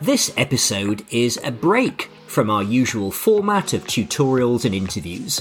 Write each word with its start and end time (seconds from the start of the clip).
This 0.00 0.34
episode 0.36 1.06
is 1.10 1.40
a 1.42 1.50
break 1.50 2.10
from 2.26 2.50
our 2.50 2.62
usual 2.62 3.10
format 3.10 3.72
of 3.72 3.84
tutorials 3.84 4.64
and 4.64 4.74
interviews. 4.74 5.40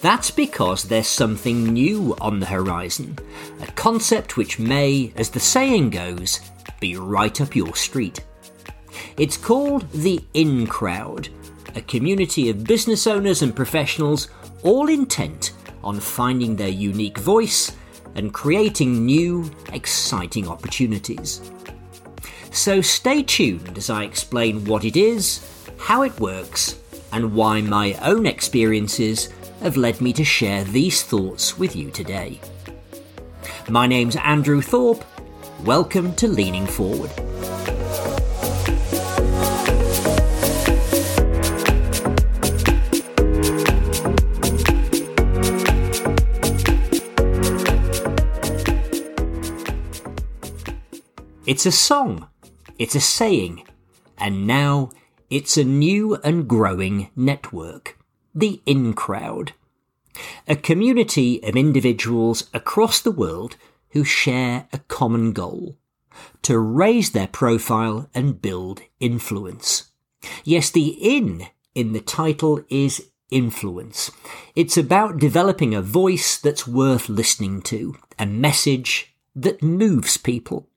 That's 0.00 0.30
because 0.30 0.84
there's 0.84 1.08
something 1.08 1.64
new 1.72 2.16
on 2.20 2.40
the 2.40 2.46
horizon, 2.46 3.18
a 3.60 3.66
concept 3.72 4.36
which 4.36 4.58
may, 4.58 5.12
as 5.16 5.30
the 5.30 5.40
saying 5.40 5.90
goes, 5.90 6.40
be 6.80 6.96
right 6.96 7.40
up 7.40 7.54
your 7.54 7.74
street. 7.74 8.24
It's 9.16 9.36
called 9.36 9.90
the 9.90 10.24
In 10.32 10.66
Crowd, 10.66 11.28
a 11.74 11.82
community 11.82 12.50
of 12.50 12.64
business 12.64 13.06
owners 13.06 13.42
and 13.42 13.54
professionals 13.54 14.28
all 14.62 14.88
intent 14.88 15.52
on 15.84 16.00
finding 16.00 16.56
their 16.56 16.68
unique 16.68 17.18
voice 17.18 17.76
and 18.14 18.32
creating 18.32 19.04
new, 19.04 19.50
exciting 19.72 20.48
opportunities. 20.48 21.50
So 22.50 22.80
stay 22.80 23.22
tuned 23.22 23.78
as 23.78 23.90
I 23.90 24.04
explain 24.04 24.64
what 24.64 24.84
it 24.84 24.96
is, 24.96 25.46
how 25.78 26.02
it 26.02 26.20
works, 26.20 26.78
and 27.12 27.34
why 27.34 27.60
my 27.60 27.94
own 28.02 28.26
experiences 28.26 29.30
have 29.60 29.76
led 29.76 30.00
me 30.00 30.12
to 30.14 30.24
share 30.24 30.64
these 30.64 31.02
thoughts 31.02 31.58
with 31.58 31.76
you 31.76 31.90
today. 31.90 32.40
My 33.68 33.86
name's 33.86 34.16
Andrew 34.16 34.60
Thorpe. 34.60 35.04
Welcome 35.64 36.14
to 36.16 36.28
Leaning 36.28 36.66
Forward. 36.66 37.10
It's 51.44 51.66
a 51.66 51.72
song 51.72 52.28
it's 52.78 52.94
a 52.94 53.00
saying, 53.00 53.64
and 54.18 54.46
now 54.46 54.90
it's 55.30 55.56
a 55.56 55.64
new 55.64 56.16
and 56.16 56.48
growing 56.48 57.10
network, 57.14 57.98
the 58.34 58.60
In 58.66 58.92
Crowd. 58.94 59.52
A 60.48 60.56
community 60.56 61.42
of 61.44 61.54
individuals 61.54 62.50
across 62.52 63.00
the 63.00 63.12
world 63.12 63.56
who 63.90 64.04
share 64.04 64.66
a 64.72 64.78
common 64.88 65.32
goal 65.32 65.78
to 66.42 66.58
raise 66.58 67.12
their 67.12 67.28
profile 67.28 68.08
and 68.14 68.42
build 68.42 68.82
influence. 69.00 69.92
Yes, 70.44 70.70
the 70.70 70.88
in 70.88 71.46
in 71.74 71.92
the 71.92 72.00
title 72.00 72.62
is 72.68 73.10
influence. 73.30 74.10
It's 74.54 74.76
about 74.76 75.18
developing 75.18 75.74
a 75.74 75.82
voice 75.82 76.36
that's 76.36 76.66
worth 76.66 77.08
listening 77.08 77.62
to, 77.62 77.96
a 78.18 78.26
message 78.26 79.14
that 79.34 79.62
moves 79.62 80.16
people. 80.16 80.68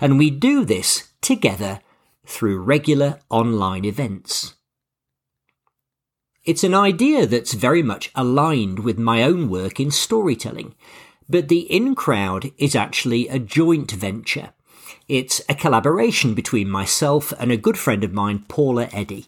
And 0.00 0.18
we 0.18 0.30
do 0.30 0.64
this 0.64 1.12
together 1.20 1.80
through 2.26 2.60
regular 2.60 3.20
online 3.30 3.84
events. 3.84 4.54
It's 6.44 6.64
an 6.64 6.74
idea 6.74 7.26
that's 7.26 7.52
very 7.52 7.82
much 7.82 8.10
aligned 8.14 8.78
with 8.78 8.98
my 8.98 9.22
own 9.22 9.50
work 9.50 9.78
in 9.78 9.90
storytelling, 9.90 10.74
but 11.28 11.48
the 11.48 11.60
In 11.60 11.94
Crowd 11.94 12.52
is 12.56 12.74
actually 12.74 13.28
a 13.28 13.38
joint 13.38 13.90
venture. 13.90 14.50
It's 15.08 15.42
a 15.48 15.54
collaboration 15.54 16.34
between 16.34 16.70
myself 16.70 17.32
and 17.38 17.52
a 17.52 17.56
good 17.56 17.78
friend 17.78 18.04
of 18.04 18.12
mine, 18.12 18.44
Paula 18.48 18.88
Eddy. 18.92 19.26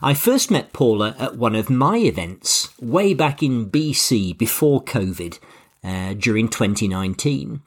I 0.00 0.14
first 0.14 0.50
met 0.50 0.72
Paula 0.72 1.14
at 1.18 1.36
one 1.36 1.54
of 1.54 1.70
my 1.70 1.98
events 1.98 2.68
way 2.80 3.14
back 3.14 3.42
in 3.42 3.70
BC 3.70 4.36
before 4.38 4.82
COVID 4.82 5.38
uh, 5.84 6.14
during 6.14 6.48
2019. 6.48 7.62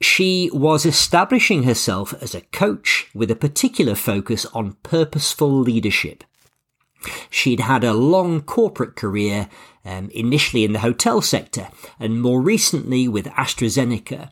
She 0.00 0.48
was 0.52 0.86
establishing 0.86 1.64
herself 1.64 2.14
as 2.22 2.34
a 2.34 2.42
coach 2.42 3.08
with 3.14 3.30
a 3.30 3.36
particular 3.36 3.96
focus 3.96 4.46
on 4.46 4.76
purposeful 4.82 5.50
leadership. 5.50 6.22
She'd 7.30 7.60
had 7.60 7.84
a 7.84 7.94
long 7.94 8.42
corporate 8.42 8.96
career, 8.96 9.48
um, 9.84 10.10
initially 10.10 10.64
in 10.64 10.72
the 10.72 10.80
hotel 10.80 11.20
sector 11.20 11.68
and 11.98 12.20
more 12.20 12.40
recently 12.40 13.08
with 13.08 13.26
AstraZeneca, 13.26 14.30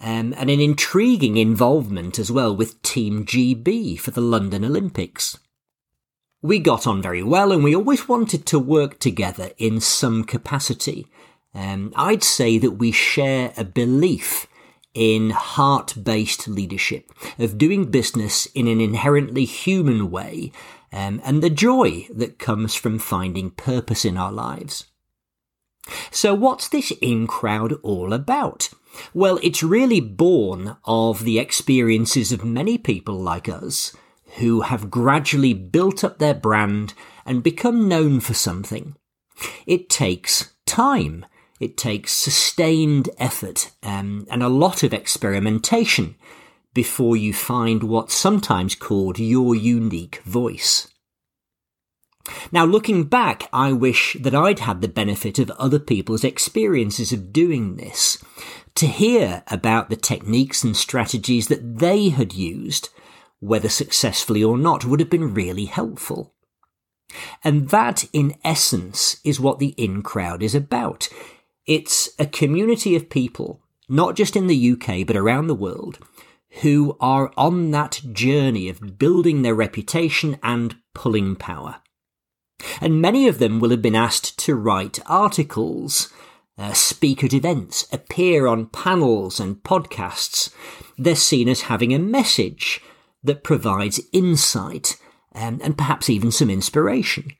um, 0.00 0.34
and 0.36 0.50
an 0.50 0.60
intriguing 0.60 1.36
involvement 1.36 2.18
as 2.18 2.30
well 2.30 2.54
with 2.54 2.80
Team 2.82 3.24
GB 3.24 3.98
for 3.98 4.10
the 4.10 4.20
London 4.20 4.64
Olympics. 4.64 5.38
We 6.40 6.58
got 6.58 6.86
on 6.86 7.00
very 7.00 7.22
well 7.22 7.52
and 7.52 7.62
we 7.62 7.74
always 7.74 8.08
wanted 8.08 8.46
to 8.46 8.58
work 8.58 8.98
together 8.98 9.50
in 9.58 9.80
some 9.80 10.24
capacity. 10.24 11.06
Um, 11.54 11.92
I'd 11.96 12.24
say 12.24 12.58
that 12.58 12.72
we 12.72 12.92
share 12.92 13.52
a 13.56 13.64
belief 13.64 14.46
in 14.94 15.30
heart 15.30 15.94
based 16.02 16.48
leadership, 16.48 17.10
of 17.38 17.58
doing 17.58 17.90
business 17.90 18.46
in 18.46 18.66
an 18.66 18.80
inherently 18.80 19.44
human 19.44 20.10
way, 20.10 20.52
um, 20.92 21.20
and 21.24 21.42
the 21.42 21.50
joy 21.50 22.06
that 22.14 22.38
comes 22.38 22.74
from 22.74 22.98
finding 22.98 23.50
purpose 23.50 24.04
in 24.04 24.16
our 24.16 24.32
lives. 24.32 24.84
So, 26.10 26.34
what's 26.34 26.68
this 26.68 26.92
in 27.00 27.26
crowd 27.26 27.72
all 27.82 28.12
about? 28.12 28.68
Well, 29.14 29.38
it's 29.42 29.62
really 29.62 30.00
born 30.00 30.76
of 30.84 31.24
the 31.24 31.38
experiences 31.38 32.30
of 32.30 32.44
many 32.44 32.78
people 32.78 33.14
like 33.14 33.48
us 33.48 33.96
who 34.38 34.62
have 34.62 34.90
gradually 34.90 35.54
built 35.54 36.04
up 36.04 36.18
their 36.18 36.34
brand 36.34 36.94
and 37.26 37.42
become 37.42 37.88
known 37.88 38.20
for 38.20 38.34
something. 38.34 38.96
It 39.66 39.88
takes 39.88 40.52
time 40.66 41.26
it 41.62 41.76
takes 41.76 42.12
sustained 42.12 43.08
effort 43.18 43.70
um, 43.82 44.26
and 44.30 44.42
a 44.42 44.48
lot 44.48 44.82
of 44.82 44.92
experimentation 44.92 46.16
before 46.74 47.16
you 47.16 47.32
find 47.32 47.84
what's 47.84 48.14
sometimes 48.14 48.74
called 48.74 49.18
your 49.18 49.54
unique 49.54 50.20
voice. 50.24 50.88
Now, 52.50 52.64
looking 52.64 53.04
back, 53.04 53.48
I 53.52 53.72
wish 53.72 54.16
that 54.20 54.34
I'd 54.34 54.60
had 54.60 54.80
the 54.80 54.88
benefit 54.88 55.38
of 55.38 55.50
other 55.52 55.78
people's 55.78 56.24
experiences 56.24 57.12
of 57.12 57.32
doing 57.32 57.76
this, 57.76 58.22
to 58.76 58.86
hear 58.86 59.42
about 59.48 59.90
the 59.90 59.96
techniques 59.96 60.64
and 60.64 60.76
strategies 60.76 61.48
that 61.48 61.78
they 61.78 62.08
had 62.08 62.32
used, 62.32 62.88
whether 63.40 63.68
successfully 63.68 64.42
or 64.42 64.56
not, 64.56 64.84
would 64.84 65.00
have 65.00 65.10
been 65.10 65.34
really 65.34 65.66
helpful. 65.66 66.34
And 67.44 67.68
that, 67.68 68.04
in 68.12 68.34
essence, 68.44 69.20
is 69.24 69.40
what 69.40 69.58
the 69.58 69.74
in 69.76 70.02
crowd 70.02 70.42
is 70.42 70.54
about. 70.54 71.08
It's 71.66 72.10
a 72.18 72.26
community 72.26 72.96
of 72.96 73.08
people, 73.08 73.60
not 73.88 74.16
just 74.16 74.34
in 74.34 74.48
the 74.48 74.72
UK, 74.72 75.06
but 75.06 75.16
around 75.16 75.46
the 75.46 75.54
world, 75.54 75.98
who 76.62 76.96
are 77.00 77.32
on 77.36 77.70
that 77.70 78.00
journey 78.12 78.68
of 78.68 78.98
building 78.98 79.42
their 79.42 79.54
reputation 79.54 80.38
and 80.42 80.76
pulling 80.94 81.36
power. 81.36 81.76
And 82.80 83.00
many 83.00 83.28
of 83.28 83.38
them 83.38 83.60
will 83.60 83.70
have 83.70 83.82
been 83.82 83.94
asked 83.94 84.38
to 84.40 84.54
write 84.54 84.98
articles, 85.06 86.12
uh, 86.58 86.72
speak 86.72 87.22
at 87.24 87.32
events, 87.32 87.86
appear 87.92 88.46
on 88.46 88.66
panels 88.66 89.40
and 89.40 89.62
podcasts. 89.62 90.52
They're 90.98 91.16
seen 91.16 91.48
as 91.48 91.62
having 91.62 91.94
a 91.94 91.98
message 91.98 92.80
that 93.22 93.44
provides 93.44 94.00
insight 94.12 94.96
um, 95.34 95.60
and 95.62 95.78
perhaps 95.78 96.10
even 96.10 96.30
some 96.30 96.50
inspiration 96.50 97.32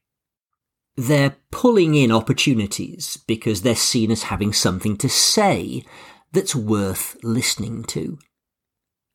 they're 0.96 1.36
pulling 1.50 1.94
in 1.94 2.12
opportunities 2.12 3.18
because 3.26 3.62
they're 3.62 3.74
seen 3.74 4.10
as 4.10 4.24
having 4.24 4.52
something 4.52 4.96
to 4.98 5.08
say 5.08 5.84
that's 6.32 6.54
worth 6.54 7.16
listening 7.22 7.84
to. 7.84 8.18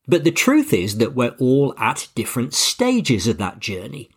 But 0.07 0.23
the 0.23 0.31
truth 0.31 0.73
is 0.73 0.97
that 0.97 1.13
we're 1.13 1.35
all 1.39 1.75
at 1.77 2.07
different 2.15 2.53
stages 2.53 3.27
of 3.27 3.37
that 3.39 3.59
journey. 3.59 4.09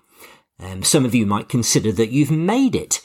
Um, 0.61 0.83
some 0.83 1.05
of 1.05 1.15
you 1.15 1.27
might 1.27 1.49
consider 1.49 1.91
that 1.93 2.11
you've 2.11 2.31
made 2.31 2.77
it, 2.77 3.03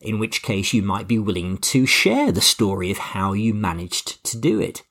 in 0.00 0.18
which 0.18 0.42
case 0.42 0.72
you 0.72 0.82
might 0.82 1.06
be 1.06 1.18
willing 1.18 1.58
to 1.58 1.84
share 1.84 2.32
the 2.32 2.40
story 2.40 2.90
of 2.90 2.98
how 2.98 3.32
you 3.32 3.52
managed 3.52 4.24
to 4.24 4.38
do 4.38 4.60
it. 4.60 4.82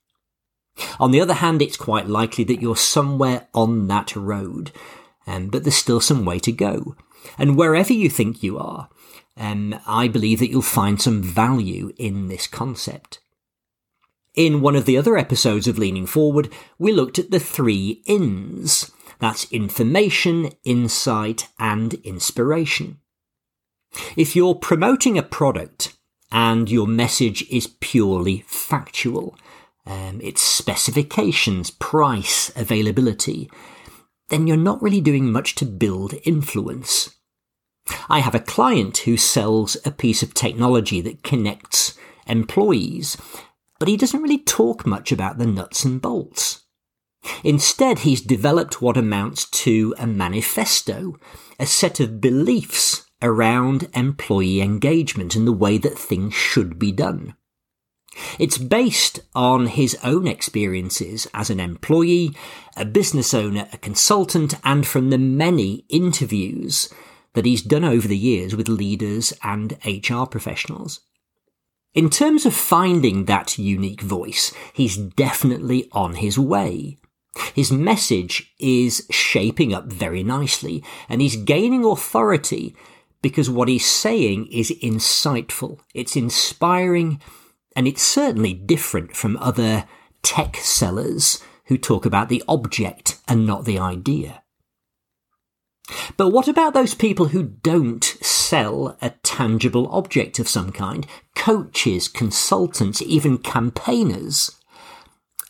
On 0.99 1.11
the 1.11 1.21
other 1.21 1.35
hand, 1.35 1.61
it's 1.61 1.77
quite 1.77 2.07
likely 2.07 2.43
that 2.45 2.61
you're 2.61 2.75
somewhere 2.75 3.47
on 3.53 3.87
that 3.87 4.15
road, 4.15 4.71
um, 5.27 5.47
but 5.47 5.63
there's 5.63 5.75
still 5.75 5.99
some 5.99 6.25
way 6.25 6.39
to 6.39 6.51
go. 6.51 6.95
And 7.37 7.57
wherever 7.57 7.93
you 7.93 8.09
think 8.09 8.43
you 8.43 8.57
are, 8.57 8.89
um, 9.37 9.75
I 9.87 10.07
believe 10.07 10.39
that 10.39 10.49
you'll 10.49 10.61
find 10.61 11.01
some 11.01 11.21
value 11.21 11.93
in 11.97 12.27
this 12.27 12.47
concept. 12.47 13.19
In 14.33 14.61
one 14.61 14.75
of 14.75 14.85
the 14.85 14.97
other 14.97 15.17
episodes 15.17 15.67
of 15.67 15.77
Leaning 15.77 16.05
Forward, 16.05 16.49
we 16.79 16.91
looked 16.91 17.19
at 17.19 17.31
the 17.31 17.39
three 17.39 18.01
ins. 18.05 18.91
That's 19.19 19.51
information, 19.51 20.51
insight, 20.63 21.49
and 21.59 21.93
inspiration. 21.95 22.99
If 24.15 24.35
you're 24.35 24.55
promoting 24.55 25.17
a 25.17 25.23
product 25.23 25.97
and 26.31 26.71
your 26.71 26.87
message 26.87 27.43
is 27.49 27.67
purely 27.81 28.45
factual, 28.47 29.35
um, 29.85 30.21
its 30.21 30.41
specifications, 30.41 31.71
price, 31.71 32.51
availability, 32.55 33.49
then 34.31 34.47
you're 34.47 34.57
not 34.57 34.81
really 34.81 35.01
doing 35.01 35.31
much 35.31 35.53
to 35.55 35.65
build 35.65 36.15
influence. 36.23 37.15
I 38.09 38.19
have 38.19 38.33
a 38.33 38.39
client 38.39 38.99
who 38.99 39.17
sells 39.17 39.75
a 39.85 39.91
piece 39.91 40.23
of 40.23 40.33
technology 40.33 41.01
that 41.01 41.23
connects 41.23 41.97
employees. 42.25 43.17
but 43.79 43.87
he 43.87 43.97
doesn't 43.97 44.21
really 44.21 44.37
talk 44.37 44.85
much 44.85 45.11
about 45.11 45.39
the 45.39 45.45
nuts 45.47 45.83
and 45.83 45.99
bolts. 45.99 46.61
Instead, 47.43 47.99
he's 47.99 48.21
developed 48.21 48.79
what 48.79 48.95
amounts 48.95 49.49
to 49.49 49.95
a 49.97 50.05
manifesto, 50.05 51.15
a 51.59 51.65
set 51.65 51.99
of 51.99 52.21
beliefs 52.21 53.07
around 53.23 53.89
employee 53.95 54.61
engagement 54.61 55.35
and 55.35 55.47
the 55.47 55.51
way 55.51 55.79
that 55.79 55.97
things 55.97 56.33
should 56.33 56.77
be 56.77 56.91
done. 56.91 57.35
It's 58.37 58.57
based 58.57 59.21
on 59.33 59.67
his 59.67 59.97
own 60.03 60.27
experiences 60.27 61.27
as 61.33 61.49
an 61.49 61.59
employee, 61.59 62.35
a 62.75 62.85
business 62.85 63.33
owner, 63.33 63.67
a 63.71 63.77
consultant, 63.77 64.55
and 64.63 64.85
from 64.85 65.09
the 65.09 65.17
many 65.17 65.85
interviews 65.89 66.89
that 67.33 67.45
he's 67.45 67.61
done 67.61 67.85
over 67.85 68.07
the 68.07 68.17
years 68.17 68.55
with 68.55 68.67
leaders 68.67 69.33
and 69.43 69.77
HR 69.85 70.25
professionals. 70.25 71.01
In 71.93 72.09
terms 72.09 72.45
of 72.45 72.53
finding 72.53 73.25
that 73.25 73.57
unique 73.57 74.01
voice, 74.01 74.53
he's 74.73 74.97
definitely 74.97 75.89
on 75.91 76.15
his 76.15 76.39
way. 76.39 76.97
His 77.53 77.71
message 77.71 78.53
is 78.59 79.07
shaping 79.09 79.73
up 79.73 79.85
very 79.85 80.23
nicely, 80.23 80.83
and 81.07 81.21
he's 81.21 81.35
gaining 81.37 81.85
authority 81.85 82.75
because 83.21 83.49
what 83.49 83.67
he's 83.67 83.85
saying 83.85 84.47
is 84.47 84.71
insightful, 84.81 85.79
it's 85.93 86.15
inspiring, 86.15 87.21
and 87.75 87.87
it's 87.87 88.01
certainly 88.01 88.53
different 88.53 89.15
from 89.15 89.37
other 89.37 89.85
tech 90.23 90.57
sellers 90.57 91.41
who 91.65 91.77
talk 91.77 92.05
about 92.05 92.29
the 92.29 92.43
object 92.47 93.19
and 93.27 93.45
not 93.45 93.65
the 93.65 93.79
idea. 93.79 94.43
But 96.17 96.29
what 96.29 96.47
about 96.47 96.73
those 96.73 96.93
people 96.93 97.27
who 97.27 97.43
don't 97.43 98.03
sell 98.03 98.97
a 99.01 99.11
tangible 99.23 99.87
object 99.91 100.39
of 100.39 100.47
some 100.47 100.71
kind? 100.71 101.05
Coaches, 101.35 102.07
consultants, 102.07 103.01
even 103.01 103.37
campaigners. 103.37 104.51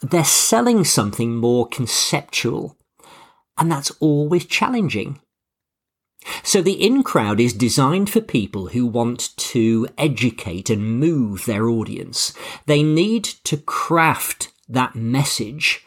They're 0.02 0.24
selling 0.24 0.84
something 0.84 1.36
more 1.36 1.68
conceptual. 1.68 2.78
And 3.58 3.72
that's 3.72 3.92
always 4.00 4.46
challenging. 4.46 5.20
So 6.44 6.62
the 6.62 6.74
in 6.74 7.04
crowd 7.04 7.40
is 7.40 7.54
designed 7.54 8.10
for 8.10 8.22
people 8.22 8.68
who 8.68 8.86
want 8.86 9.36
to 9.38 9.88
educate 9.98 10.70
and 10.70 11.00
move 11.00 11.46
their 11.46 11.68
audience. 11.68 12.34
They 12.66 12.84
need 12.84 13.24
to 13.24 13.58
craft 13.58 14.52
that 14.70 14.96
message, 14.96 15.86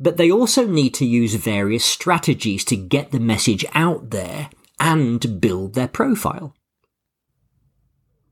but 0.00 0.16
they 0.16 0.30
also 0.30 0.66
need 0.66 0.94
to 0.94 1.06
use 1.06 1.34
various 1.34 1.84
strategies 1.84 2.64
to 2.66 2.76
get 2.76 3.10
the 3.10 3.20
message 3.20 3.64
out 3.74 4.10
there 4.10 4.50
and 4.78 5.40
build 5.40 5.74
their 5.74 5.88
profile. 5.88 6.54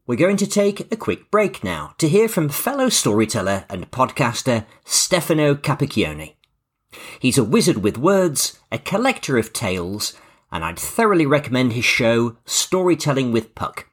We're 0.07 0.17
going 0.17 0.37
to 0.39 0.47
take 0.47 0.93
a 0.93 0.97
quick 0.97 1.31
break 1.31 1.65
now 1.65 1.95
to 1.97 2.09
hear 2.09 2.29
from 2.29 2.51
fellow 2.51 2.91
storyteller 2.91 3.65
and 3.71 3.91
podcaster 3.91 4.67
Stefano 4.85 5.55
Capicchione. 5.55 6.35
He's 7.19 7.39
a 7.39 7.45
wizard 7.45 7.79
with 7.79 7.97
words, 7.97 8.59
a 8.71 8.79
collector 8.79 9.39
of 9.39 9.55
tales, 9.55 10.13
and 10.55 10.65
I'd 10.65 10.79
thoroughly 10.79 11.27
recommend 11.27 11.73
his 11.73 11.85
show, 11.85 12.37
Storytelling 12.45 13.33
with 13.33 13.57
Puck. 13.57 13.89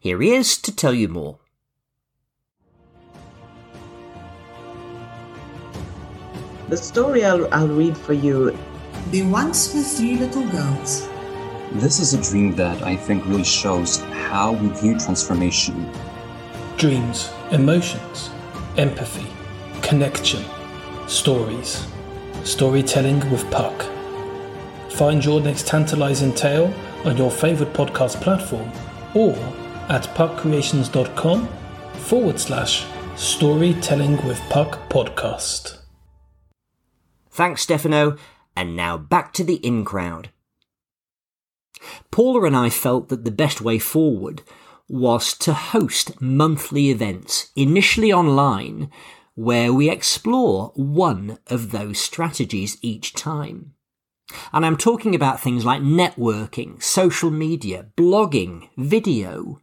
Here 0.00 0.20
he 0.20 0.34
is 0.34 0.58
to 0.58 0.74
tell 0.74 0.92
you 0.92 1.06
more. 1.06 1.38
The 6.68 6.76
story 6.76 7.24
I'll, 7.24 7.46
I'll 7.54 7.68
read 7.68 7.96
for 7.96 8.12
you. 8.12 8.58
There 9.12 9.28
once 9.28 9.72
were 9.72 9.82
three 9.82 10.16
little 10.16 10.46
girls. 10.48 11.08
This 11.74 12.00
is 12.00 12.12
a 12.12 12.28
dream 12.28 12.56
that 12.56 12.82
I 12.82 12.96
think 12.96 13.24
really 13.26 13.44
shows 13.44 13.98
how 14.30 14.54
we 14.54 14.68
view 14.80 14.98
transformation. 14.98 15.88
Dreams, 16.76 17.30
emotions, 17.52 18.30
empathy, 18.76 19.28
connection, 19.82 20.44
stories. 21.06 21.86
Storytelling 22.42 23.20
with 23.30 23.48
Puck. 23.52 23.97
Find 24.90 25.24
your 25.24 25.40
next 25.40 25.66
tantalizing 25.66 26.34
tale 26.34 26.72
on 27.04 27.16
your 27.16 27.30
favorite 27.30 27.72
podcast 27.72 28.20
platform 28.20 28.70
or 29.14 29.34
at 29.88 30.04
puckcreations.com 30.14 31.48
forward 31.94 32.38
slash 32.38 32.86
storytelling 33.16 34.16
with 34.26 34.38
puck 34.50 34.88
podcast. 34.88 35.78
Thanks, 37.30 37.62
Stefano. 37.62 38.16
And 38.56 38.74
now 38.74 38.96
back 38.96 39.32
to 39.34 39.44
the 39.44 39.56
in 39.56 39.84
crowd. 39.84 40.30
Paula 42.10 42.44
and 42.44 42.56
I 42.56 42.70
felt 42.70 43.08
that 43.08 43.24
the 43.24 43.30
best 43.30 43.60
way 43.60 43.78
forward 43.78 44.42
was 44.88 45.34
to 45.34 45.52
host 45.52 46.20
monthly 46.20 46.90
events, 46.90 47.52
initially 47.54 48.12
online, 48.12 48.90
where 49.34 49.72
we 49.72 49.88
explore 49.88 50.72
one 50.74 51.38
of 51.46 51.70
those 51.70 52.00
strategies 52.00 52.78
each 52.82 53.12
time. 53.14 53.74
And 54.52 54.64
I'm 54.66 54.76
talking 54.76 55.14
about 55.14 55.40
things 55.40 55.64
like 55.64 55.80
networking, 55.80 56.82
social 56.82 57.30
media, 57.30 57.86
blogging, 57.96 58.68
video. 58.76 59.60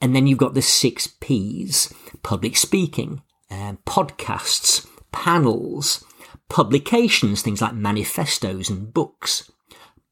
And 0.00 0.14
then 0.14 0.26
you've 0.26 0.38
got 0.38 0.54
the 0.54 0.62
six 0.62 1.06
P's 1.06 1.92
public 2.22 2.56
speaking, 2.56 3.22
uh, 3.50 3.74
podcasts, 3.86 4.86
panels, 5.12 6.04
publications, 6.48 7.42
things 7.42 7.62
like 7.62 7.74
manifestos 7.74 8.68
and 8.68 8.92
books, 8.92 9.50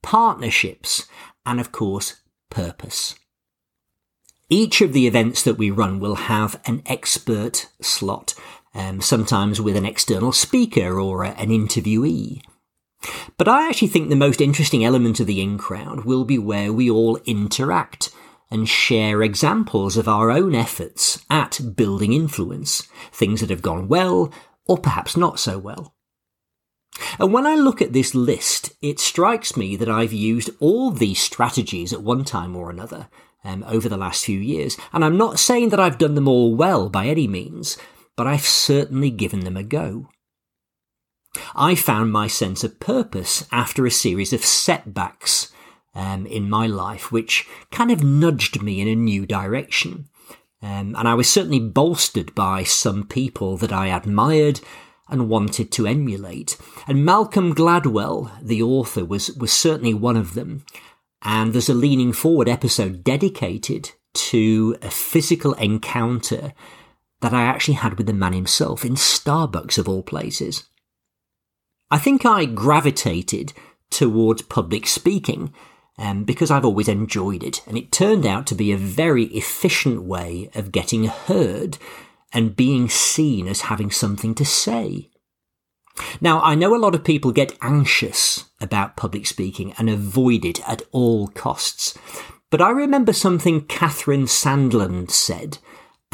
partnerships, 0.03 1.07
and 1.45 1.61
of 1.61 1.73
course, 1.73 2.21
purpose. 2.51 3.15
Each 4.49 4.81
of 4.81 4.93
the 4.93 5.07
events 5.07 5.43
that 5.43 5.59
we 5.59 5.71
run 5.71 6.01
will 6.01 6.15
have 6.15 6.61
an 6.67 6.83
expert 6.87 7.69
slot, 7.81 8.35
um, 8.75 9.01
sometimes 9.01 9.61
with 9.61 9.77
an 9.77 9.87
external 9.87 10.33
speaker 10.33 11.01
or 11.01 11.25
a, 11.25 11.31
an 11.31 11.49
interviewee. 11.49 12.41
But 13.37 13.49
I 13.49 13.69
actually 13.69 13.89
think 13.89 14.09
the 14.09 14.17
most 14.17 14.41
interesting 14.41 14.85
element 14.85 15.21
of 15.21 15.27
the 15.27 15.41
in 15.41 15.59
crowd 15.59 16.05
will 16.05 16.25
be 16.25 16.39
where 16.39 16.73
we 16.73 16.91
all 16.91 17.17
interact 17.25 18.11
and 18.51 18.69
share 18.69 19.23
examples 19.23 19.97
of 19.97 20.09
our 20.09 20.31
own 20.31 20.55
efforts 20.55 21.25
at 21.29 21.61
building 21.75 22.13
influence, 22.13 22.89
things 23.13 23.41
that 23.41 23.51
have 23.51 23.63
gone 23.63 23.89
well 23.89 24.33
or 24.67 24.79
perhaps 24.79 25.17
not 25.17 25.41
so 25.41 25.59
well. 25.59 25.95
And 27.19 27.33
when 27.33 27.47
I 27.47 27.55
look 27.57 27.83
at 27.83 27.93
this 27.93 28.15
list, 28.15 28.73
it 28.81 29.01
strikes 29.01 29.57
me 29.57 29.77
that 29.77 29.89
I've 29.89 30.13
used 30.13 30.51
all 30.61 30.91
these 30.91 31.21
strategies 31.21 31.93
at 31.93 32.03
one 32.03 32.25
time 32.25 32.55
or 32.55 32.71
another 32.71 33.09
um, 33.43 33.65
over 33.67 33.89
the 33.89 33.97
last 33.97 34.25
few 34.25 34.39
years. 34.39 34.77
And 34.93 35.05
I'm 35.05 35.17
not 35.17 35.39
saying 35.39 35.71
that 35.71 35.81
I've 35.81 35.99
done 35.99 36.15
them 36.15 36.29
all 36.29 36.55
well 36.55 36.89
by 36.89 37.07
any 37.07 37.27
means, 37.27 37.77
but 38.17 38.27
I've 38.27 38.47
certainly 38.47 39.11
given 39.11 39.41
them 39.41 39.57
a 39.57 39.63
go. 39.63 40.09
I 41.55 41.75
found 41.75 42.13
my 42.13 42.27
sense 42.27 42.65
of 42.65 42.81
purpose 42.81 43.47
after 43.51 43.87
a 43.87 43.91
series 43.91 44.33
of 44.33 44.45
setbacks 44.45 45.53
um, 45.95 46.27
in 46.27 46.51
my 46.51 46.67
life, 46.67 47.13
which 47.13 47.47
kind 47.71 47.91
of 47.91 48.03
nudged 48.03 48.63
me 48.63 48.81
in 48.81 48.89
a 48.89 48.95
new 48.95 49.27
direction. 49.27 50.09
Um, 50.63 50.95
and 50.97 51.07
I 51.07 51.15
was 51.15 51.29
certainly 51.29 51.61
bolstered 51.61 52.35
by 52.35 52.65
some 52.65 53.07
people 53.07 53.57
that 53.59 53.73
I 53.73 53.89
admired 53.89 54.61
and 55.09 55.29
wanted 55.29 55.71
to 55.73 55.87
emulate. 55.87 56.57
And 56.89 57.05
Malcolm 57.05 57.55
Gladwell, 57.55 58.31
the 58.41 58.63
author, 58.63 59.05
was, 59.05 59.31
was 59.33 59.53
certainly 59.53 59.95
one 59.95 60.17
of 60.17 60.35
them. 60.35 60.65
And 61.23 61.53
there's 61.53 61.69
a 61.69 61.75
leaning 61.75 62.13
forward 62.13 62.49
episode 62.49 63.05
dedicated 63.05 63.93
to 64.15 64.77
a 64.81 64.91
physical 64.91 65.53
encounter 65.55 66.55
that 67.21 67.33
I 67.33 67.43
actually 67.43 67.75
had 67.75 67.97
with 67.97 68.07
the 68.07 68.13
man 68.13 68.33
himself 68.33 68.85
in 68.85 68.95
Starbucks 68.95 69.79
of 69.79 69.89
all 69.89 70.03
places. 70.03 70.65
I 71.95 71.99
think 71.99 72.27
I 72.27 72.45
gravitated 72.45 73.53
towards 73.89 74.43
public 74.43 74.85
speaking 74.85 75.55
um, 75.97 76.25
because 76.25 76.51
I've 76.51 76.65
always 76.65 76.89
enjoyed 76.89 77.45
it, 77.45 77.63
and 77.69 77.79
it 77.79 77.93
turned 77.93 78.27
out 78.27 78.49
to 78.49 78.57
be 78.57 78.73
a 78.73 78.77
very 78.77 79.27
efficient 79.27 80.03
way 80.03 80.51
of 80.57 80.73
getting 80.73 81.05
heard 81.05 81.79
and 82.33 82.57
being 82.57 82.89
seen 82.89 83.47
as 83.47 83.71
having 83.71 83.93
something 83.93 84.35
to 84.35 84.45
say. 84.45 85.09
Now, 86.21 86.41
I 86.41 86.57
know 86.57 86.75
a 86.75 86.83
lot 86.83 86.97
of 86.97 87.05
people 87.05 87.31
get 87.31 87.57
anxious 87.63 88.47
about 88.61 88.97
public 88.97 89.25
speaking 89.25 89.73
and 89.79 89.89
avoid 89.89 90.45
it 90.45 90.69
at 90.69 90.83
all 90.91 91.29
costs, 91.29 91.97
but 92.51 92.61
I 92.61 92.71
remember 92.71 93.13
something 93.13 93.67
Catherine 93.67 94.25
Sandland 94.25 95.13
said 95.13 95.59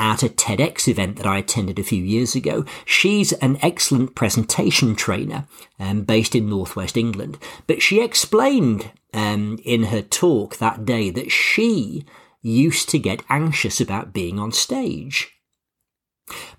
at 0.01 0.23
a 0.23 0.31
TEDx 0.31 0.89
event 0.89 1.17
that 1.17 1.27
I 1.27 1.37
attended 1.37 1.79
a 1.79 1.85
few 1.85 2.03
years 2.03 2.35
ago. 2.35 2.65
She's 2.87 3.33
an 3.35 3.59
excellent 3.61 4.15
presentation 4.15 4.97
trainer 4.97 5.47
um, 5.79 6.05
based 6.05 6.35
in 6.35 6.49
northwest 6.49 6.97
England, 6.97 7.39
but 7.67 7.83
she 7.83 8.03
explained 8.03 8.91
um, 9.13 9.59
in 9.63 9.85
her 9.85 10.01
talk 10.01 10.57
that 10.57 10.87
day 10.87 11.11
that 11.11 11.31
she 11.31 12.07
used 12.41 12.89
to 12.89 12.99
get 12.99 13.23
anxious 13.29 13.79
about 13.79 14.15
being 14.15 14.39
on 14.39 14.53
stage. 14.53 15.29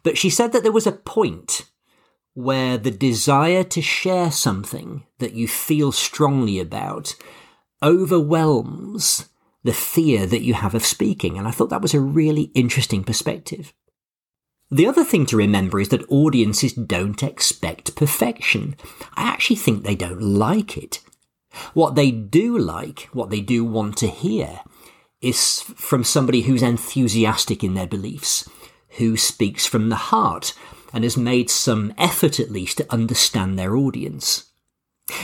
But 0.04 0.20
she 0.20 0.30
said 0.30 0.52
that 0.52 0.62
there 0.62 0.72
was 0.72 0.86
a 0.86 0.92
point 0.92 1.66
where 2.36 2.78
the 2.78 2.92
desire 2.92 3.64
to 3.64 3.82
share 3.82 4.30
something 4.30 5.04
that 5.18 5.34
you 5.34 5.48
feel 5.48 5.92
strongly 5.92 6.60
about 6.60 7.16
overwhelms 7.82 9.30
the 9.63 9.74
fear 9.74 10.25
that 10.25 10.41
you 10.41 10.53
have 10.53 10.74
of 10.74 10.86
speaking. 10.86 11.38
And 11.38 11.48
I 11.48 11.51
thought 11.51 11.70
that 11.70 11.82
was 11.82 11.94
a 11.94 12.00
really 12.00 12.51
interesting 12.56 13.03
perspective. 13.03 13.74
The 14.70 14.88
other 14.88 15.03
thing 15.03 15.25
to 15.27 15.38
remember 15.38 15.80
is 15.80 15.89
that 15.89 16.10
audiences 16.10 16.74
don't 16.74 17.22
expect 17.22 17.96
perfection. 17.96 18.75
I 19.15 19.24
actually 19.24 19.58
think 19.58 19.84
they 19.84 19.96
don't 19.96 20.22
like 20.22 20.77
it. 20.77 21.01
What 21.74 21.96
they 21.96 22.12
do 22.12 22.58
like, 22.58 23.10
what 23.12 23.30
they 23.30 23.41
do 23.41 23.65
want 23.65 23.98
to 23.98 24.08
hear, 24.08 24.62
is 25.20 25.62
from 25.62 26.03
somebody 26.03 26.44
who's 26.44 26.63
enthusiastic 26.63 27.63
in 27.63 27.74
their 27.74 27.86
beliefs, 27.86 28.50
who 28.98 29.18
speaks 29.18 29.65
from 29.65 29.89
the 29.89 29.96
heart, 29.96 30.53
and 30.94 31.03
has 31.03 31.18
made 31.18 31.50
some 31.50 31.94
effort 31.98 32.39
at 32.39 32.50
least 32.50 32.77
to 32.77 32.91
understand 32.91 33.60
their 33.60 33.75
audience. 33.75 34.51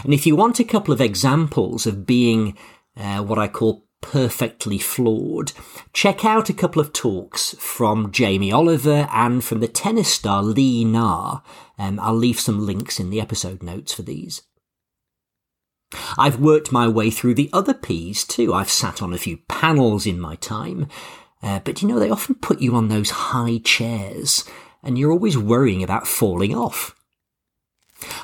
And 0.03 0.13
if 0.13 0.25
you 0.27 0.35
want 0.35 0.59
a 0.59 0.65
couple 0.65 0.93
of 0.93 1.01
examples 1.01 1.85
of 1.85 2.05
being 2.05 2.57
uh, 2.97 3.23
what 3.23 3.39
I 3.39 3.47
call 3.47 3.86
perfectly 4.01 4.77
flawed, 4.77 5.51
check 5.93 6.23
out 6.23 6.49
a 6.49 6.53
couple 6.53 6.81
of 6.81 6.93
talks 6.93 7.55
from 7.59 8.11
Jamie 8.11 8.51
Oliver 8.51 9.07
and 9.11 9.43
from 9.43 9.59
the 9.59 9.67
tennis 9.67 10.11
star 10.11 10.41
Li 10.43 10.83
Na. 10.85 11.41
Um, 11.77 11.99
I'll 11.99 12.15
leave 12.15 12.39
some 12.39 12.65
links 12.65 12.99
in 12.99 13.09
the 13.09 13.21
episode 13.21 13.61
notes 13.63 13.93
for 13.93 14.01
these. 14.01 14.41
I've 16.17 16.39
worked 16.39 16.71
my 16.71 16.87
way 16.87 17.09
through 17.09 17.35
the 17.35 17.49
other 17.53 17.73
P's 17.73 18.23
too. 18.25 18.53
I've 18.53 18.69
sat 18.69 19.01
on 19.01 19.13
a 19.13 19.17
few 19.17 19.37
panels 19.47 20.05
in 20.05 20.19
my 20.19 20.35
time. 20.35 20.87
Uh, 21.41 21.59
but 21.59 21.81
you 21.81 21.87
know, 21.87 21.99
they 21.99 22.09
often 22.09 22.35
put 22.35 22.61
you 22.61 22.75
on 22.75 22.87
those 22.87 23.09
high 23.09 23.59
chairs 23.63 24.43
and 24.83 24.97
you're 24.97 25.11
always 25.11 25.37
worrying 25.37 25.83
about 25.83 26.07
falling 26.07 26.55
off. 26.55 26.96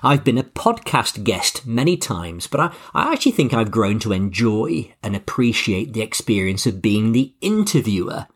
I've 0.02 0.24
been 0.24 0.38
a 0.38 0.44
podcast 0.44 1.24
guest 1.24 1.66
many 1.66 1.98
times, 1.98 2.48
but 2.48 2.60
I, 2.60 2.74
I 2.94 3.14
actually 3.14 3.32
think 3.34 3.54
I've 3.54 3.72
grown 3.72 4.00
to 4.00 4.14
enjoy 4.14 4.94
and 5.02 5.16
appreciate 5.16 5.94
the 5.94 6.02
experience 6.02 6.66
of 6.66 6.82
being 6.82 7.12
the 7.12 7.34
interviewer 7.42 8.28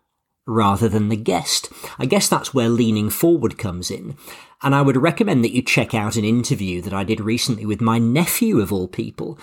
rather 0.46 0.88
than 0.88 1.10
the 1.10 1.18
guest. 1.18 1.72
I 2.00 2.06
guess 2.06 2.30
that's 2.30 2.54
where 2.54 2.70
leaning 2.70 3.10
forward 3.10 3.58
comes 3.58 3.92
in. 3.92 4.16
And 4.64 4.74
I 4.74 4.82
would 4.82 4.98
recommend 4.98 5.44
that 5.44 5.54
you 5.54 5.62
check 5.62 5.94
out 5.94 6.16
an 6.16 6.24
interview 6.24 6.82
that 6.82 6.94
I 6.94 7.04
did 7.04 7.20
recently 7.20 7.66
with 7.66 7.82
my 7.82 8.00
nephew 8.00 8.60
of 8.60 8.72
all 8.74 8.88
people, 8.88 9.38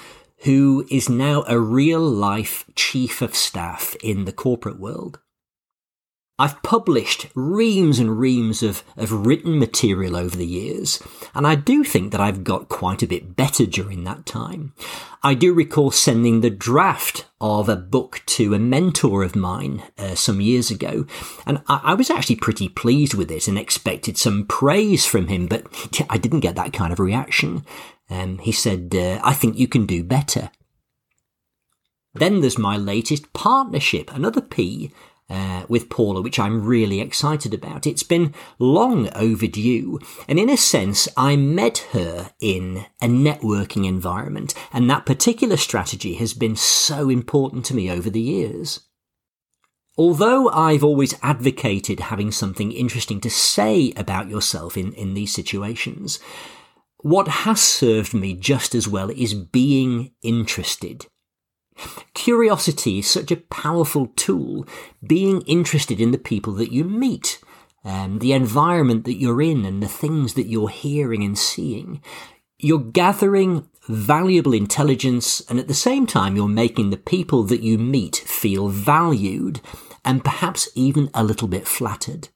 who 0.44 0.86
is 0.90 1.08
now 1.08 1.44
a 1.46 1.58
real 1.58 2.00
life 2.00 2.64
chief 2.74 3.22
of 3.22 3.36
staff 3.36 3.94
in 4.02 4.24
the 4.24 4.32
corporate 4.32 4.80
world. 4.80 5.20
I've 6.36 6.60
published 6.64 7.28
reams 7.36 8.00
and 8.00 8.18
reams 8.18 8.64
of, 8.64 8.82
of 8.96 9.12
written 9.24 9.56
material 9.56 10.16
over 10.16 10.36
the 10.36 10.46
years, 10.46 11.00
and 11.32 11.46
I 11.46 11.54
do 11.54 11.84
think 11.84 12.10
that 12.10 12.20
I've 12.20 12.42
got 12.42 12.68
quite 12.68 13.04
a 13.04 13.06
bit 13.06 13.36
better 13.36 13.66
during 13.66 14.02
that 14.02 14.26
time. 14.26 14.74
I 15.22 15.34
do 15.34 15.54
recall 15.54 15.92
sending 15.92 16.40
the 16.40 16.50
draft 16.50 17.26
of 17.40 17.68
a 17.68 17.76
book 17.76 18.22
to 18.26 18.52
a 18.52 18.58
mentor 18.58 19.22
of 19.22 19.36
mine 19.36 19.84
uh, 19.96 20.16
some 20.16 20.40
years 20.40 20.72
ago, 20.72 21.06
and 21.46 21.62
I, 21.68 21.80
I, 21.84 21.94
was 21.94 22.10
actually 22.10 22.36
pretty 22.36 22.68
pleased 22.68 23.14
with 23.14 23.30
it 23.30 23.46
and 23.46 23.56
expected 23.56 24.18
some 24.18 24.44
praise 24.44 25.06
from 25.06 25.28
him, 25.28 25.46
but 25.46 25.66
I 26.10 26.18
didn't 26.18 26.40
get 26.40 26.56
that 26.56 26.72
kind 26.72 26.92
of 26.92 26.98
reaction. 26.98 27.64
Um, 28.10 28.38
he 28.38 28.50
said, 28.50 28.92
uh, 28.92 29.20
I 29.22 29.34
think 29.34 29.56
you 29.56 29.68
can 29.68 29.86
do 29.86 30.02
better. 30.02 30.50
Then 32.12 32.40
there's 32.40 32.58
my 32.58 32.76
latest 32.76 33.32
partnership, 33.32 34.12
another 34.12 34.40
P, 34.40 34.92
uh, 35.30 35.64
with 35.68 35.88
Paula, 35.88 36.20
which 36.20 36.38
I'm 36.38 36.64
really 36.64 37.00
excited 37.00 37.54
about. 37.54 37.86
It's 37.86 38.02
been 38.02 38.34
long 38.58 39.08
overdue, 39.14 39.98
and 40.28 40.38
in 40.38 40.50
a 40.50 40.56
sense, 40.56 41.08
I 41.16 41.36
met 41.36 41.78
her 41.92 42.32
in 42.40 42.86
a 43.00 43.06
networking 43.06 43.86
environment, 43.86 44.54
and 44.72 44.88
that 44.90 45.06
particular 45.06 45.56
strategy 45.56 46.14
has 46.14 46.34
been 46.34 46.56
so 46.56 47.08
important 47.08 47.64
to 47.66 47.74
me 47.74 47.90
over 47.90 48.10
the 48.10 48.20
years. 48.20 48.80
Although 49.96 50.50
I've 50.50 50.82
always 50.82 51.14
advocated 51.22 52.00
having 52.00 52.32
something 52.32 52.72
interesting 52.72 53.20
to 53.20 53.30
say 53.30 53.92
about 53.96 54.28
yourself 54.28 54.76
in, 54.76 54.92
in 54.94 55.14
these 55.14 55.32
situations, 55.32 56.18
what 56.98 57.28
has 57.28 57.62
served 57.62 58.12
me 58.12 58.34
just 58.34 58.74
as 58.74 58.88
well 58.88 59.10
is 59.10 59.34
being 59.34 60.12
interested 60.22 61.06
Curiosity 62.14 63.00
is 63.00 63.06
such 63.06 63.30
a 63.30 63.36
powerful 63.36 64.06
tool, 64.16 64.66
being 65.06 65.42
interested 65.42 66.00
in 66.00 66.10
the 66.10 66.18
people 66.18 66.52
that 66.54 66.72
you 66.72 66.84
meet, 66.84 67.40
um, 67.84 68.20
the 68.20 68.32
environment 68.32 69.04
that 69.04 69.16
you're 69.16 69.42
in, 69.42 69.64
and 69.64 69.82
the 69.82 69.88
things 69.88 70.34
that 70.34 70.46
you're 70.46 70.68
hearing 70.68 71.22
and 71.22 71.38
seeing. 71.38 72.00
You're 72.58 72.78
gathering 72.78 73.68
valuable 73.88 74.54
intelligence, 74.54 75.42
and 75.48 75.58
at 75.58 75.68
the 75.68 75.74
same 75.74 76.06
time, 76.06 76.36
you're 76.36 76.48
making 76.48 76.90
the 76.90 76.96
people 76.96 77.42
that 77.44 77.62
you 77.62 77.76
meet 77.76 78.16
feel 78.16 78.68
valued 78.68 79.60
and 80.04 80.24
perhaps 80.24 80.68
even 80.74 81.10
a 81.14 81.24
little 81.24 81.48
bit 81.48 81.66
flattered. 81.66 82.28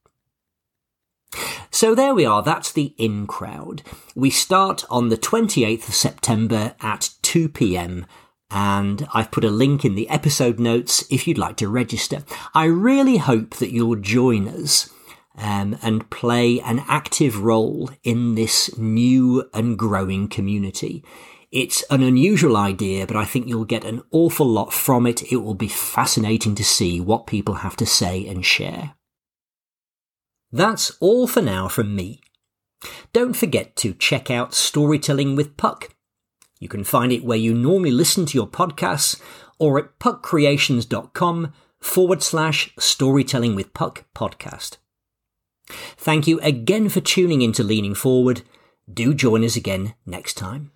So 1.71 1.95
there 1.95 2.15
we 2.15 2.25
are, 2.25 2.43
that's 2.43 2.73
the 2.73 2.95
in 2.97 3.27
crowd. 3.27 3.83
We 4.15 4.31
start 4.31 4.85
on 4.91 5.11
the 5.11 5.19
28th 5.19 5.89
of 5.89 5.95
September 5.95 6.75
at 6.81 7.11
2 7.23 7.49
pm 7.51 8.07
and 8.51 9.07
I've 9.13 9.31
put 9.31 9.45
a 9.45 9.51
link 9.51 9.85
in 9.85 9.95
the 9.95 10.09
episode 10.09 10.59
notes 10.59 11.05
if 11.11 11.27
you'd 11.27 11.39
like 11.39 11.57
to 11.57 11.69
register. 11.69 12.25
I 12.55 12.65
really 12.65 13.19
hope 13.19 13.57
that 13.57 13.73
you'll 13.73 13.97
join 13.97 14.49
us 14.49 14.91
um, 15.37 15.79
and 15.83 16.11
play 16.11 16.61
an 16.61 16.83
active 16.89 17.43
role 17.43 17.91
in 18.03 18.35
this 18.35 18.77
new 18.79 19.49
and 19.53 19.79
growing 19.79 20.29
community. 20.29 21.05
It's 21.51 21.83
an 21.91 22.03
unusual 22.03 22.57
idea, 22.57 23.07
but 23.07 23.17
I 23.17 23.25
think 23.25 23.47
you'll 23.47 23.65
get 23.65 23.85
an 23.85 24.03
awful 24.11 24.47
lot 24.47 24.73
from 24.73 25.07
it. 25.07 25.33
It 25.33 25.37
will 25.37 25.55
be 25.55 25.69
fascinating 25.69 26.55
to 26.57 26.65
see 26.65 27.01
what 27.01 27.27
people 27.27 27.55
have 27.55 27.77
to 27.77 27.87
say 27.87 28.27
and 28.27 28.45
share. 28.45 28.95
That's 30.51 30.91
all 31.01 31.27
for 31.27 31.43
now 31.43 31.69
from 31.69 31.95
me. 31.95 32.21
Don't 33.13 33.35
forget 33.35 33.77
to 33.77 33.95
check 33.95 34.31
out 34.31 34.55
Storytelling 34.55 35.37
with 35.37 35.57
Puck 35.57 35.95
you 36.59 36.69
can 36.69 36.85
find 36.85 37.13
it 37.13 37.25
where 37.25 37.39
you 37.39 37.55
normally 37.55 37.91
listen 37.91 38.27
to 38.27 38.39
your 38.39 38.47
podcasts 38.47 39.21
or 39.59 39.79
at 39.79 39.99
puckcreations.com 39.99 41.53
forward 41.81 42.23
slash 42.23 42.75
storytelling 42.79 43.55
with 43.55 43.75
puck 43.75 44.05
podcast. 44.15 44.79
Thank 45.69 46.27
you 46.27 46.41
again 46.41 46.89
for 46.89 47.01
tuning 47.01 47.43
in 47.43 47.53
to 47.53 47.63
Leaning 47.63 47.95
Forward. 47.95 48.43
Do 48.93 49.13
join 49.15 49.45
us 49.45 49.57
again 49.57 49.95
next 50.07 50.35
time. 50.35 50.73